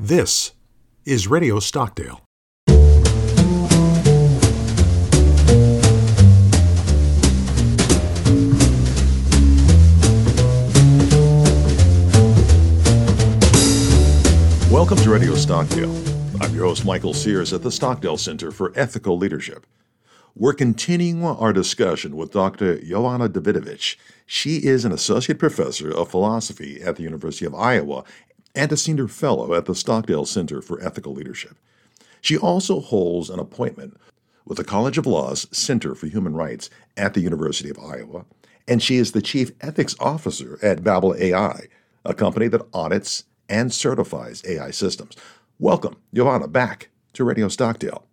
[0.00, 0.52] This
[1.04, 2.22] is Radio Stockdale.
[14.70, 15.90] Welcome to Radio Stockdale.
[16.40, 19.66] I'm your host, Michael Sears at the Stockdale Center for Ethical Leadership.
[20.36, 22.76] We're continuing our discussion with Dr.
[22.78, 23.96] Jovana Davidovic.
[24.24, 28.04] She is an associate professor of philosophy at the University of Iowa
[28.58, 31.56] and a senior fellow at the Stockdale Center for Ethical Leadership.
[32.20, 33.96] She also holds an appointment
[34.44, 38.24] with the College of Law's Center for Human Rights at the University of Iowa,
[38.66, 41.68] and she is the chief ethics officer at BABL AI,
[42.04, 45.16] a company that audits and certifies AI systems.
[45.60, 48.06] Welcome, Jovana, back to Radio Stockdale.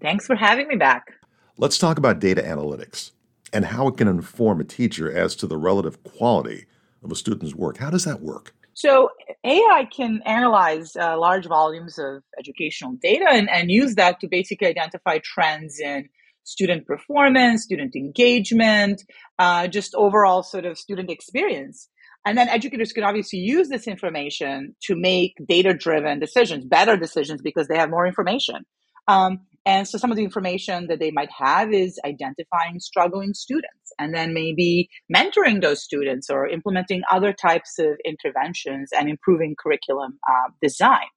[0.00, 1.14] Thanks for having me back.
[1.56, 3.10] Let's talk about data analytics
[3.52, 6.66] and how it can inform a teacher as to the relative quality
[7.02, 7.78] of a student's work.
[7.78, 8.54] How does that work?
[8.78, 9.10] So
[9.42, 14.68] AI can analyze uh, large volumes of educational data and, and use that to basically
[14.68, 16.08] identify trends in
[16.44, 19.02] student performance, student engagement,
[19.40, 21.88] uh, just overall sort of student experience.
[22.24, 27.42] And then educators can obviously use this information to make data driven decisions, better decisions
[27.42, 28.64] because they have more information.
[29.08, 33.92] Um, and so some of the information that they might have is identifying struggling students
[33.98, 40.18] and then maybe mentoring those students or implementing other types of interventions and improving curriculum
[40.26, 41.10] uh, design.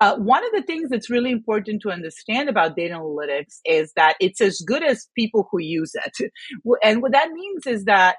[0.00, 4.14] Uh, one of the things that's really important to understand about data analytics is that
[4.20, 6.30] it's as good as people who use it.
[6.84, 8.18] And what that means is that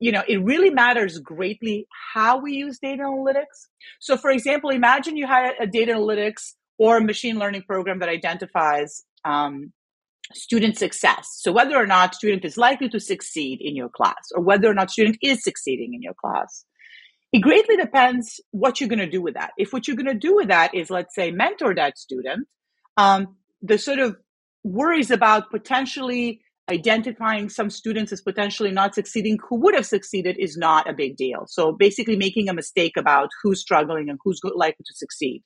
[0.00, 3.68] you know, it really matters greatly how we use data analytics.
[4.00, 8.08] So, for example, imagine you had a data analytics or a machine learning program that
[8.08, 9.72] identifies um,
[10.32, 11.38] student success.
[11.40, 14.74] So whether or not student is likely to succeed in your class or whether or
[14.74, 16.64] not student is succeeding in your class.
[17.32, 19.50] It greatly depends what you're going to do with that.
[19.58, 22.46] If what you're going to do with that is, let's say, mentor that student,
[22.96, 24.16] um, the sort of
[24.62, 30.56] worries about potentially identifying some students as potentially not succeeding who would have succeeded is
[30.56, 31.44] not a big deal.
[31.46, 35.42] So basically making a mistake about who's struggling and who's likely to succeed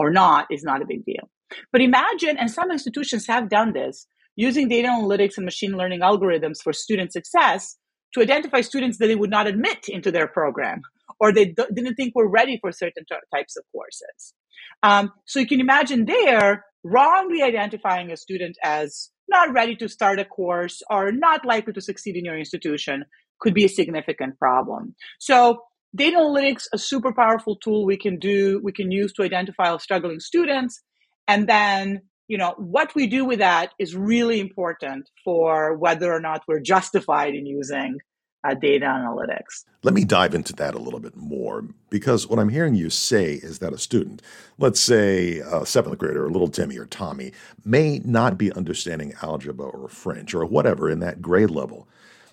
[0.00, 1.28] or not is not a big deal.
[1.72, 6.62] But imagine, and some institutions have done this, using data analytics and machine learning algorithms
[6.62, 7.76] for student success
[8.14, 10.80] to identify students that they would not admit into their program
[11.20, 14.34] or they d- didn't think were ready for certain t- types of courses.
[14.82, 20.18] Um, so you can imagine there wrongly identifying a student as not ready to start
[20.18, 23.04] a course or not likely to succeed in your institution
[23.40, 24.94] could be a significant problem.
[25.18, 25.60] So
[25.94, 30.20] data analytics a super powerful tool we can do we can use to identify struggling
[30.20, 30.82] students.
[31.28, 36.20] And then you know what we do with that is really important for whether or
[36.20, 37.98] not we're justified in using
[38.42, 39.64] uh, data analytics.
[39.82, 43.34] Let me dive into that a little bit more because what i'm hearing you say
[43.34, 44.22] is that a student
[44.58, 47.32] let's say a seventh grader or little timmy or tommy
[47.64, 51.88] may not be understanding algebra or french or whatever in that grade level.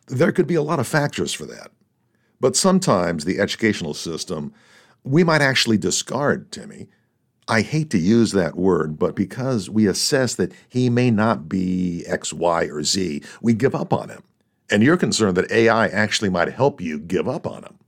[0.07, 1.71] There could be a lot of factors for that
[2.39, 4.53] but sometimes the educational system,
[5.03, 6.87] we might actually discard Timmy.
[7.47, 12.03] I hate to use that word, but because we assess that he may not be
[12.05, 14.23] X, Y, or Z, we give up on him.
[14.69, 17.79] And you're concerned that AI actually might help you give up on him.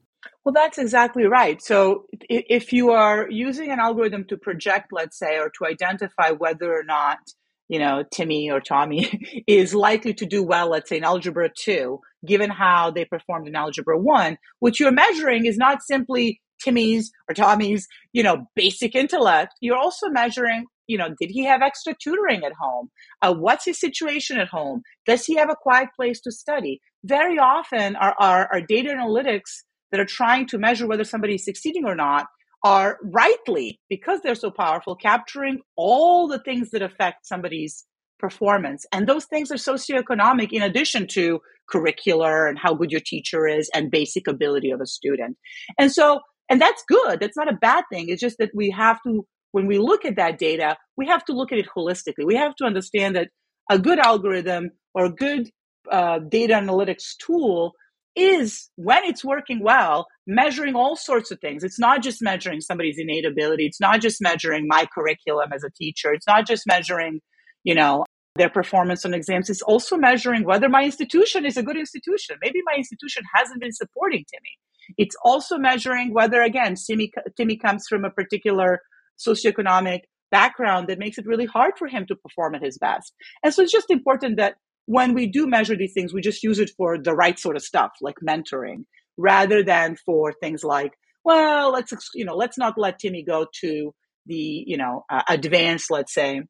[0.46, 1.62] Well, that's exactly right.
[1.62, 6.74] So if you are using an algorithm to project, let's say, or to identify whether
[6.74, 7.34] or not,
[7.70, 12.00] you know, Timmy or Tommy is likely to do well, let's say in algebra two,
[12.26, 17.36] given how they performed in algebra one, what you're measuring is not simply Timmy's or
[17.36, 19.54] Tommy's, you know, basic intellect.
[19.62, 22.90] You're also measuring, you know, did he have extra tutoring at home?
[23.22, 24.82] Uh, what's his situation at home?
[25.06, 26.82] Does he have a quiet place to study?
[27.06, 31.46] Very often, our, our, our data analytics that are trying to measure whether somebody is
[31.46, 32.28] succeeding or not
[32.64, 37.86] are rightly, because they're so powerful, capturing all the things that affect somebody's
[38.20, 38.86] performance.
[38.92, 41.40] And those things are socioeconomic in addition to
[41.74, 45.38] curricular and how good your teacher is and basic ability of a student.
[45.78, 46.20] And so,
[46.50, 47.20] and that's good.
[47.20, 48.10] That's not a bad thing.
[48.10, 51.34] It's just that we have to, when we look at that data, we have to
[51.34, 52.26] look at it holistically.
[52.26, 53.30] We have to understand that
[53.72, 55.50] a good algorithm or a good
[55.90, 57.74] uh, data analytics tool
[58.16, 62.98] is when it's working well measuring all sorts of things it's not just measuring somebody's
[62.98, 67.22] innate ability it's not just measuring my curriculum as a teacher it's not just measuring
[67.64, 68.04] you know
[68.40, 72.38] their performance on exams It's also measuring whether my institution is a good institution.
[72.42, 74.58] Maybe my institution hasn't been supporting Timmy.
[74.98, 78.82] It's also measuring whether, again, Timmy, Timmy comes from a particular
[79.20, 80.00] socioeconomic
[80.32, 83.14] background that makes it really hard for him to perform at his best.
[83.44, 84.56] And so it's just important that
[84.90, 87.62] when we do measure these things, we just use it for the right sort of
[87.62, 88.86] stuff, like mentoring,
[89.18, 90.94] rather than for things like,
[91.24, 93.94] well, let's you know, let's not let Timmy go to
[94.26, 96.42] the you know uh, advanced, let's say,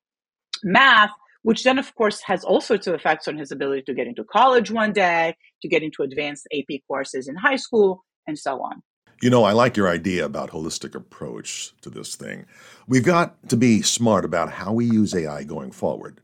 [0.64, 4.08] math, which then of course has all sorts of effects on his ability to get
[4.08, 8.62] into college one day, to get into advanced AP courses in high school, and so
[8.62, 8.82] on.
[9.22, 12.46] You know, I like your idea about holistic approach to this thing.
[12.88, 16.22] We've got to be smart about how we use AI going forward.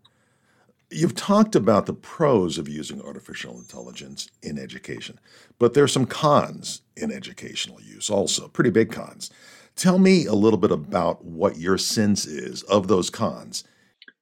[0.96, 5.20] You've talked about the pros of using artificial intelligence in education,
[5.60, 9.30] but there are some cons in educational use also, pretty big cons.
[9.76, 13.66] Tell me a little bit about what your sense is of those cons.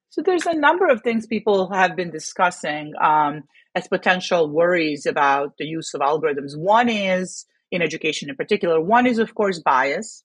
[0.10, 3.44] So there's a number of things people have been discussing um,
[3.76, 6.58] as potential worries about the use of algorithms.
[6.58, 8.82] One is in education in particular.
[8.82, 10.24] One is, of course, bias.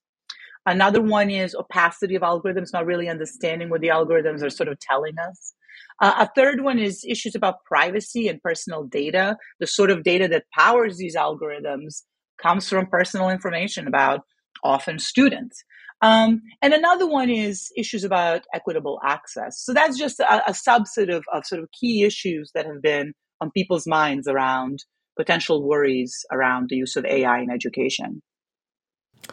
[0.64, 4.80] Another one is opacity of algorithms, not really understanding what the algorithms are sort of
[4.80, 5.52] telling us.
[6.00, 9.36] Uh, a third one is issues about privacy and personal data.
[9.60, 12.02] The sort of data that powers these algorithms
[12.40, 14.20] comes from personal information about
[14.62, 15.62] often students.
[16.00, 19.60] Um, and another one is issues about equitable access.
[19.60, 23.14] So that's just a, a subset of, of sort of key issues that have been
[23.40, 24.84] on people's minds around
[25.16, 28.22] potential worries around the use of AI in education.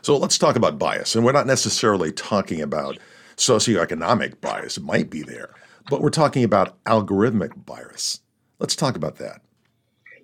[0.01, 1.15] So let's talk about bias.
[1.15, 2.97] And we're not necessarily talking about
[3.38, 5.50] socioeconomic bias, it might be there,
[5.89, 8.21] but we're talking about algorithmic bias.
[8.59, 9.41] Let's talk about that.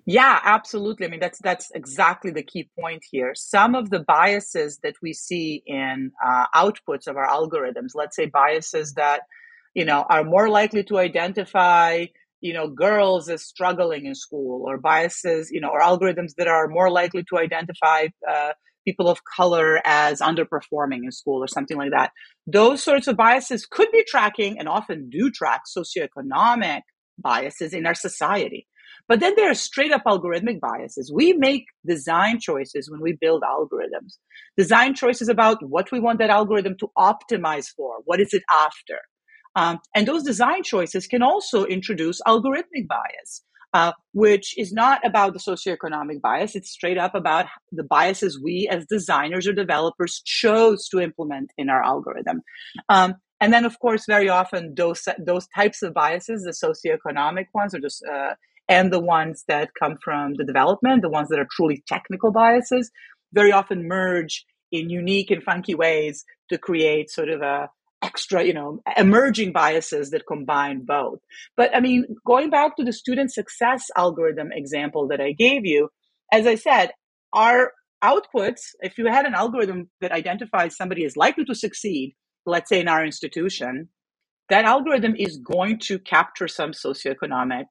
[0.04, 1.06] Yeah, absolutely.
[1.06, 3.34] I mean, that's that's exactly the key point here.
[3.36, 8.26] Some of the biases that we see in uh, outputs of our algorithms, let's say
[8.26, 9.22] biases that
[9.74, 12.06] you know are more likely to identify
[12.40, 16.66] you know girls as struggling in school or biases you know or algorithms that are
[16.66, 18.52] more likely to identify uh,
[18.84, 22.12] people of color as underperforming in school or something like that.
[22.46, 26.80] Those sorts of biases could be tracking and often do track socioeconomic
[27.18, 28.66] biases in our society.
[29.08, 31.12] But then there are straight up algorithmic biases.
[31.12, 34.18] We make design choices when we build algorithms.
[34.56, 38.98] Design choices about what we want that algorithm to optimize for what is it after?
[39.54, 43.42] Um, and those design choices can also introduce algorithmic bias,
[43.72, 46.54] uh, which is not about the socioeconomic bias.
[46.54, 51.70] It's straight up about the biases we as designers or developers chose to implement in
[51.70, 52.42] our algorithm.
[52.88, 57.74] Um, and then, of course, very often those those types of biases, the socioeconomic ones,
[57.74, 58.34] are just uh,
[58.68, 62.90] and the ones that come from the development, the ones that are truly technical biases,
[63.32, 67.68] very often merge in unique and funky ways to create sort of a
[68.02, 71.20] extra, you know, emerging biases that combine both.
[71.56, 75.88] But I mean, going back to the student success algorithm example that I gave you,
[76.32, 76.90] as I said,
[77.32, 77.72] our
[78.02, 82.14] outputs, if you had an algorithm that identifies somebody is likely to succeed,
[82.44, 83.88] let's say in our institution,
[84.48, 87.64] that algorithm is going to capture some socioeconomic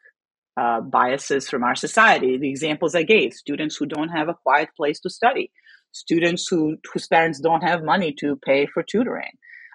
[0.60, 2.38] uh, biases from our society.
[2.38, 5.52] The examples I gave students who don't have a quiet place to study,
[5.92, 9.32] students who, whose parents don't have money to pay for tutoring,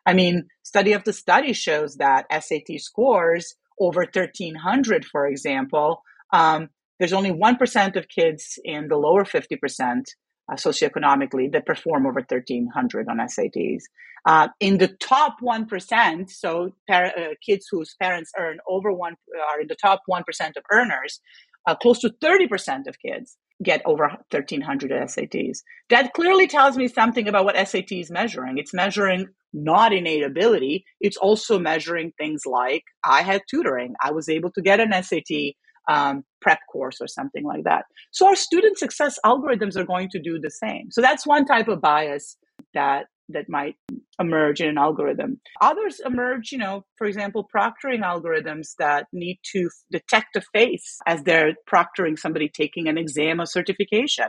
[0.06, 6.69] I mean, study after study shows that SAT scores over 1300, for example, um,
[6.99, 10.05] there's only 1% of kids in the lower 50%
[10.49, 13.82] uh, socioeconomically that perform over 1300 on SATs.
[14.25, 19.17] Uh, in the top 1%, so par- uh, kids whose parents earn over one
[19.53, 20.23] are in the top 1%
[20.56, 21.20] of earners,
[21.67, 25.58] uh, close to 30% of kids get over 1300 SATs.
[25.88, 28.58] That clearly tells me something about what SAT is measuring.
[28.58, 33.94] It's measuring not innate ability, it's also measuring things like I had tutoring.
[34.03, 35.55] I was able to get an SAT
[35.89, 37.84] um, prep course or something like that.
[38.10, 40.89] So our student success algorithms are going to do the same.
[40.91, 42.36] So that's one type of bias
[42.75, 43.76] that that might
[44.20, 45.40] emerge in an algorithm.
[45.60, 51.22] Others emerge, you know, for example, proctoring algorithms that need to detect a face as
[51.22, 54.26] they're proctoring somebody taking an exam or certification.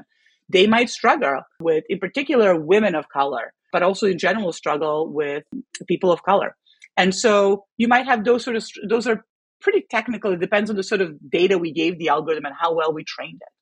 [0.50, 5.44] They might struggle with, in particular, women of color but also in general struggle with
[5.88, 6.56] people of color.
[6.96, 9.24] And so you might have those sort of, those are
[9.62, 10.34] pretty technical.
[10.34, 13.04] It depends on the sort of data we gave the algorithm and how well we
[13.04, 13.54] trained it.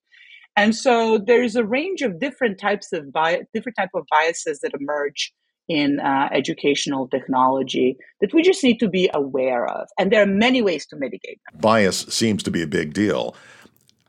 [0.55, 4.71] And so there's a range of different types of bias, different type of biases that
[4.79, 5.33] emerge
[5.67, 9.87] in uh, educational technology that we just need to be aware of.
[9.97, 11.59] And there are many ways to mitigate them.
[11.59, 13.35] Bias seems to be a big deal.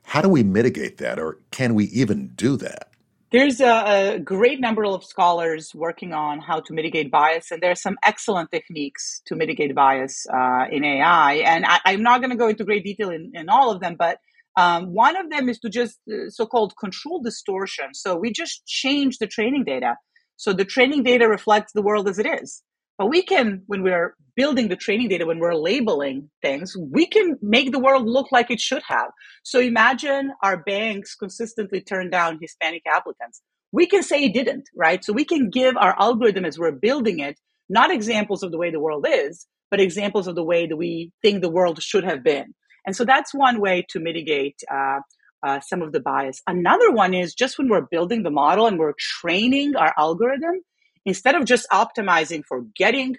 [0.04, 2.90] How do we mitigate that, or can we even do that?
[3.32, 7.72] There's a, a, great number of scholars working on how to mitigate bias, and there
[7.72, 11.34] are some excellent techniques to mitigate bias uh, in AI.
[11.44, 13.96] And I, am not going to go into great detail in, in all of them,
[13.98, 14.20] but
[14.56, 17.94] um, one of them is to just uh, so-called control distortion.
[17.94, 19.96] So we just change the training data.
[20.36, 22.62] So the training data reflects the world as it is.
[22.98, 27.36] But we can, when we're building the training data, when we're labeling things, we can
[27.42, 29.08] make the world look like it should have.
[29.42, 33.42] So imagine our banks consistently turn down Hispanic applicants.
[33.72, 35.04] We can say it didn't, right?
[35.04, 38.70] So we can give our algorithm as we're building it not examples of the way
[38.70, 42.22] the world is, but examples of the way that we think the world should have
[42.22, 42.54] been.
[42.86, 45.00] And so that's one way to mitigate uh,
[45.42, 46.40] uh, some of the bias.
[46.46, 50.62] Another one is just when we're building the model and we're training our algorithm,
[51.04, 53.16] instead of just optimizing for getting,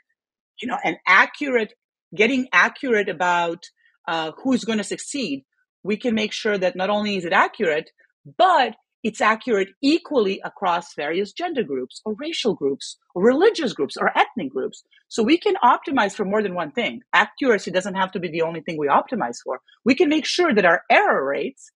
[0.61, 1.73] you know, an accurate,
[2.15, 3.63] getting accurate about
[4.07, 5.43] uh, who's going to succeed,
[5.83, 7.91] we can make sure that not only is it accurate,
[8.37, 14.11] but it's accurate equally across various gender groups or racial groups or religious groups or
[14.17, 14.83] ethnic groups.
[15.09, 17.01] So we can optimize for more than one thing.
[17.13, 19.61] Accuracy doesn't have to be the only thing we optimize for.
[19.85, 21.71] We can make sure that our error rates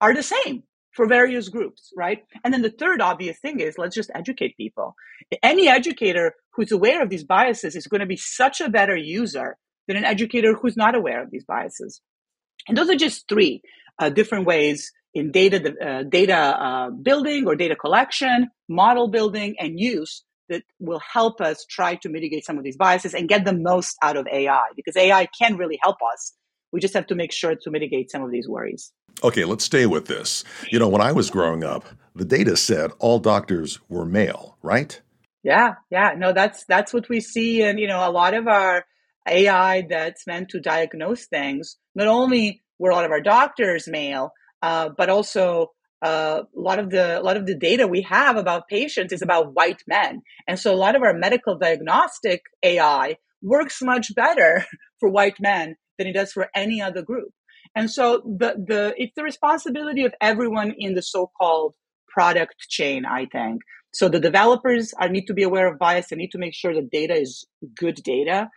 [0.00, 2.24] are the same for various groups, right?
[2.42, 4.94] And then the third obvious thing is let's just educate people.
[5.42, 9.56] Any educator who's aware of these biases is going to be such a better user
[9.86, 12.00] than an educator who's not aware of these biases.
[12.66, 13.62] And those are just three
[13.98, 19.78] uh, different ways in data uh, data uh, building or data collection, model building, and
[19.78, 23.54] use that will help us try to mitigate some of these biases and get the
[23.54, 26.34] most out of AI because AI can really help us.
[26.72, 28.92] We just have to make sure to mitigate some of these worries.
[29.24, 30.44] Okay, let's stay with this.
[30.70, 35.00] You know, when I was growing up, the data said all doctors were male, right?
[35.42, 36.14] Yeah, yeah.
[36.16, 38.84] No, that's that's what we see and you know, a lot of our
[39.26, 44.32] AI that's meant to diagnose things, not only were a lot of our doctors male,
[44.62, 48.36] uh, but also uh, a lot of the a lot of the data we have
[48.36, 53.16] about patients is about white men, and so a lot of our medical diagnostic AI
[53.42, 54.64] works much better
[55.00, 57.32] for white men than it does for any other group.
[57.74, 61.74] And so the the it's the responsibility of everyone in the so-called
[62.08, 63.62] product chain, I think.
[63.92, 66.08] So the developers are need to be aware of bias.
[66.08, 68.48] They need to make sure the data is good data.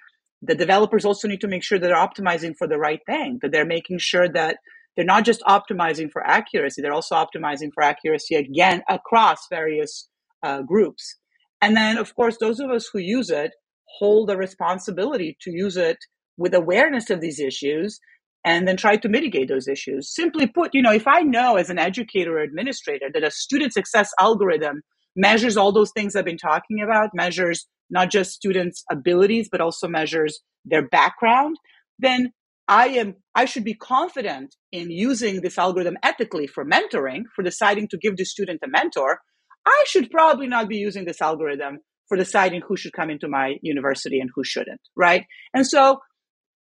[0.41, 3.51] The developers also need to make sure that they're optimizing for the right thing, that
[3.51, 4.57] they're making sure that
[4.95, 10.07] they're not just optimizing for accuracy, they're also optimizing for accuracy again across various
[10.43, 11.15] uh, groups.
[11.62, 13.51] And then, of course, those of us who use it
[14.00, 15.97] hold a responsibility to use it
[16.38, 18.00] with awareness of these issues
[18.45, 20.13] and then try to mitigate those issues.
[20.13, 23.73] Simply put, you know, if I know as an educator or administrator that a student
[23.73, 24.81] success algorithm
[25.15, 29.88] measures all those things I've been talking about, measures not just students' abilities, but also
[29.88, 31.57] measures their background,
[32.00, 32.31] then
[32.67, 37.88] I am I should be confident in using this algorithm ethically for mentoring, for deciding
[37.89, 39.20] to give the student a mentor.
[39.65, 43.55] I should probably not be using this algorithm for deciding who should come into my
[43.62, 45.25] university and who shouldn't, right?
[45.53, 46.00] And so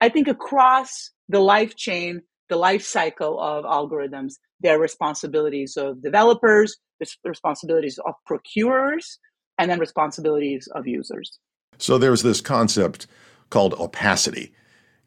[0.00, 6.76] I think across the life chain, the life cycle of algorithms, their responsibilities of developers,
[7.00, 9.18] the responsibilities of procurers,
[9.58, 11.38] and then responsibilities of users.
[11.78, 13.06] So there's this concept
[13.50, 14.54] called opacity.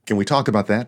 [0.06, 0.88] Can we talk about that?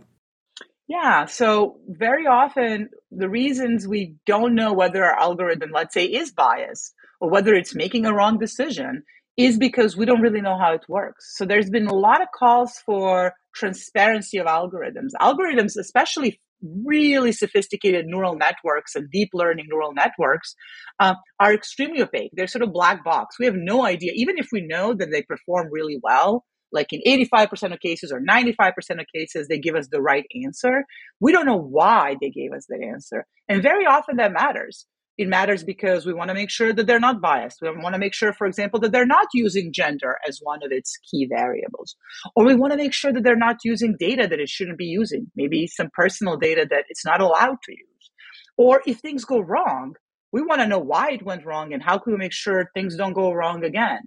[0.88, 1.26] Yeah.
[1.26, 6.94] So very often the reasons we don't know whether our algorithm, let's say, is biased
[7.20, 9.04] or whether it's making a wrong decision
[9.36, 11.36] is because we don't really know how it works.
[11.38, 15.12] So there's been a lot of calls for transparency of algorithms.
[15.22, 16.40] Algorithms, especially
[16.86, 20.56] really sophisticated neural networks and deep learning neural networks,
[21.00, 22.32] uh, are extremely opaque.
[22.34, 23.38] They're sort of black box.
[23.38, 27.02] We have no idea, even if we know that they perform really well, like in
[27.06, 30.84] 85% of cases or 95% of cases, they give us the right answer.
[31.20, 33.26] We don't know why they gave us that answer.
[33.48, 34.86] And very often that matters
[35.18, 37.60] it matters because we want to make sure that they're not biased.
[37.62, 40.72] We want to make sure, for example, that they're not using gender as one of
[40.72, 41.96] its key variables.
[42.36, 44.86] Or we want to make sure that they're not using data that it shouldn't be
[44.86, 48.12] using, maybe some personal data that it's not allowed to use.
[48.58, 49.96] Or if things go wrong,
[50.32, 52.96] we want to know why it went wrong and how can we make sure things
[52.96, 54.02] don't go wrong again.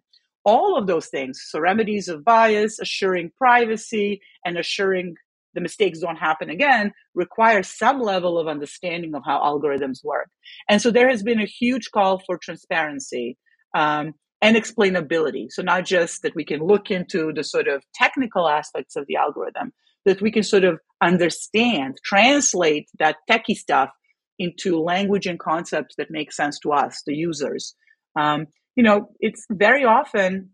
[0.44, 5.16] All of those things, so remedies of bias, assuring privacy, and assuring
[5.54, 10.28] the mistakes don't happen again require some level of understanding of how algorithms work.
[10.68, 13.36] And so there has been a huge call for transparency
[13.74, 15.46] um, and explainability.
[15.50, 19.16] So not just that we can look into the sort of technical aspects of the
[19.16, 19.72] algorithm,
[20.06, 23.90] that we can sort of understand, translate that techie stuff
[24.38, 27.74] into language and concepts that make sense to us, the users.
[28.18, 28.46] Um,
[28.80, 30.52] you know, it's very often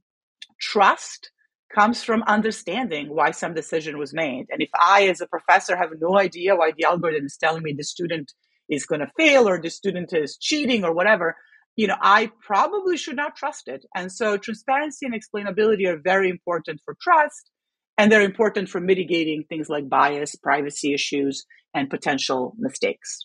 [0.61, 1.31] trust
[1.73, 4.47] comes from understanding why some decision was made.
[4.51, 7.73] And if I, as a professor, have no idea why the algorithm is telling me
[7.73, 8.33] the student
[8.69, 11.37] is going to fail or the student is cheating or whatever,
[11.77, 13.87] you know, I probably should not trust it.
[13.95, 17.53] And so transparency and explainability are very important for trust.
[17.97, 23.21] And they're important for mitigating things like bias, privacy issues, and potential mistakes.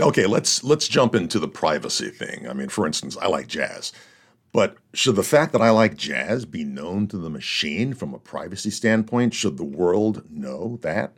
[0.00, 2.48] Okay, let's let's jump into the privacy thing.
[2.48, 3.92] I mean, for instance, I like jazz.
[4.52, 8.18] But should the fact that I like jazz be known to the machine from a
[8.18, 9.34] privacy standpoint?
[9.34, 11.12] Should the world know that?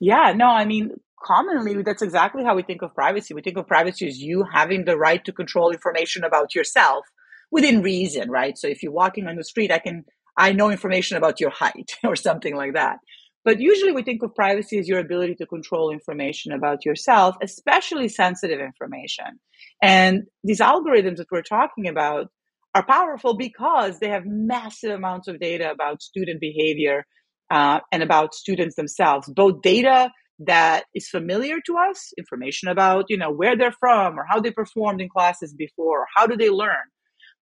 [0.00, 3.34] Yeah, no, I mean, commonly that's exactly how we think of privacy.
[3.34, 7.06] We think of privacy as you having the right to control information about yourself
[7.50, 8.56] within reason, right?
[8.58, 10.04] So if you're walking on the street, I can
[10.36, 12.98] I know information about your height or something like that.
[13.44, 18.08] But usually we think of privacy as your ability to control information about yourself, especially
[18.08, 19.40] sensitive information.
[19.82, 22.28] And these algorithms that we're talking about
[22.74, 27.04] are powerful because they have massive amounts of data about student behavior
[27.50, 33.16] uh, and about students themselves, both data that is familiar to us, information about you
[33.16, 36.50] know where they're from or how they performed in classes before, or how do they
[36.50, 36.76] learn,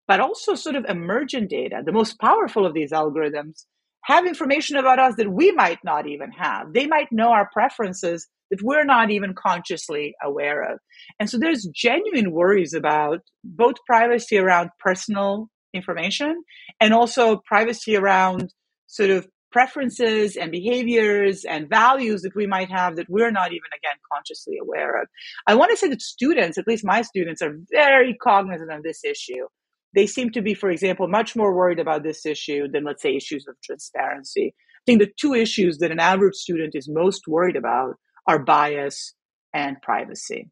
[0.06, 1.82] but also sort of emergent data.
[1.84, 3.64] The most powerful of these algorithms
[4.04, 6.72] have information about us that we might not even have.
[6.72, 10.78] They might know our preferences that we're not even consciously aware of.
[11.20, 16.42] And so there's genuine worries about both privacy around personal information
[16.80, 18.52] and also privacy around
[18.86, 23.70] sort of preferences and behaviors and values that we might have that we're not even
[23.76, 25.08] again consciously aware of.
[25.46, 29.04] I want to say that students, at least my students, are very cognizant of this
[29.04, 29.46] issue.
[29.94, 33.16] They seem to be, for example, much more worried about this issue than, let's say,
[33.16, 34.54] issues of transparency.
[34.56, 37.94] I think the two issues that an average student is most worried about
[38.26, 39.14] are bias
[39.54, 40.50] and privacy.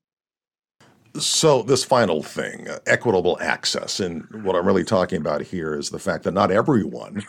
[1.18, 5.88] So, this final thing, uh, equitable access, and what I'm really talking about here is
[5.88, 7.24] the fact that not everyone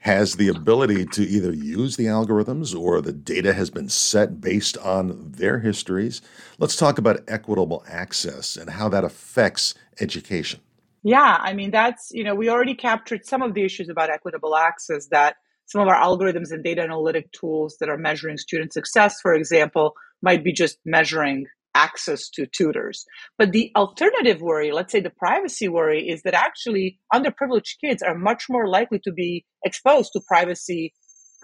[0.00, 4.76] has the ability to either use the algorithms or the data has been set based
[4.78, 6.20] on their histories.
[6.58, 10.60] Let's talk about equitable access and how that affects education.
[11.04, 14.56] Yeah, I mean, that's, you know, we already captured some of the issues about equitable
[14.56, 19.20] access that some of our algorithms and data analytic tools that are measuring student success,
[19.20, 19.92] for example,
[20.22, 23.04] might be just measuring access to tutors.
[23.38, 28.16] But the alternative worry, let's say the privacy worry, is that actually underprivileged kids are
[28.16, 30.94] much more likely to be exposed to privacy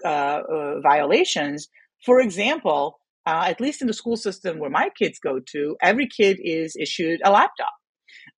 [0.03, 1.67] uh, uh, violations.
[2.05, 6.07] For example, uh, at least in the school system where my kids go to, every
[6.07, 7.73] kid is issued a laptop.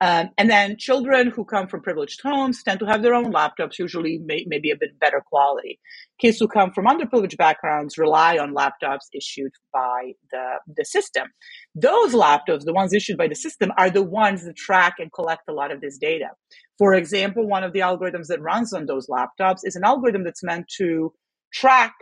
[0.02, 3.80] Um, and then children who come from privileged homes tend to have their own laptops,
[3.80, 5.80] usually may, maybe a bit better quality.
[6.20, 11.28] Kids who come from underprivileged backgrounds rely on laptops issued by the, the system.
[11.76, 15.44] Those laptops, the ones issued by the system, are the ones that track and collect
[15.48, 16.30] a lot of this data.
[16.78, 20.44] For example, one of the algorithms that runs on those laptops is an algorithm that's
[20.44, 21.14] meant to
[21.54, 21.94] track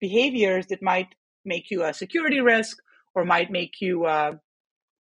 [0.00, 1.08] behaviors that might
[1.44, 2.78] make you a security risk
[3.14, 4.32] or might make you uh,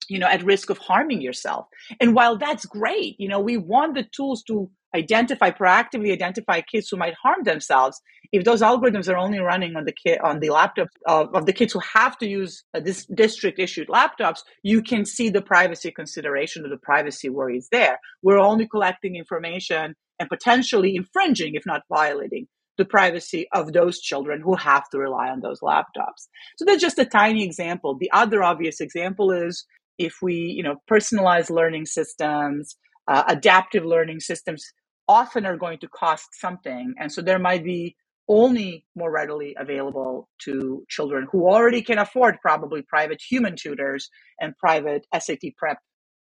[0.09, 1.67] you know at risk of harming yourself
[1.99, 6.89] and while that's great you know we want the tools to identify proactively identify kids
[6.89, 10.49] who might harm themselves if those algorithms are only running on the kid on the
[10.49, 14.81] laptops of, of the kids who have to use uh, this district issued laptops you
[14.81, 20.29] can see the privacy consideration or the privacy worries there we're only collecting information and
[20.29, 25.41] potentially infringing if not violating the privacy of those children who have to rely on
[25.41, 26.27] those laptops.
[26.57, 27.95] So that's just a tiny example.
[27.95, 29.65] The other obvious example is
[30.05, 34.65] if we, you know, personalized learning systems, uh, adaptive learning systems
[35.07, 36.93] often are going to cost something.
[36.99, 37.95] And so there might be
[38.27, 44.09] only more readily available to children who already can afford probably private human tutors
[44.39, 45.79] and private SAT prep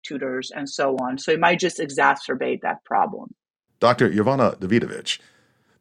[0.05, 1.17] tutors and so on.
[1.17, 3.33] So it might just exacerbate that problem.
[3.79, 4.09] Dr.
[4.09, 5.19] Jovana Davidovic,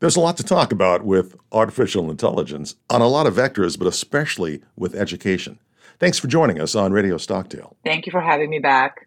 [0.01, 3.87] there's a lot to talk about with artificial intelligence on a lot of vectors, but
[3.87, 5.59] especially with education.
[5.99, 7.77] Thanks for joining us on Radio Stockdale.
[7.85, 9.07] Thank you for having me back.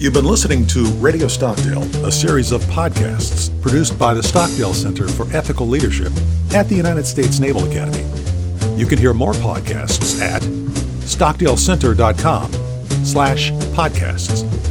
[0.00, 5.06] You've been listening to Radio Stockdale, a series of podcasts produced by the Stockdale Center
[5.06, 6.10] for Ethical Leadership
[6.54, 8.06] at the United States Naval Academy.
[8.78, 12.52] You can hear more podcasts at stockdalecenter.com
[13.04, 14.69] slash podcasts.